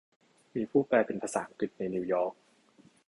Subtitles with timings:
[0.55, 2.33] มีผู้แปลเป็นภาษาอังกฤษในนิวยอร์ค